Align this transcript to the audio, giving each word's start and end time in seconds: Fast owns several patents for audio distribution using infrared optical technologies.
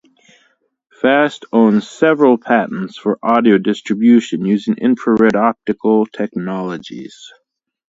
Fast 0.99 1.45
owns 1.53 1.87
several 1.87 2.35
patents 2.39 2.97
for 2.97 3.19
audio 3.21 3.59
distribution 3.59 4.43
using 4.45 4.75
infrared 4.77 5.35
optical 5.35 6.07
technologies. 6.07 7.31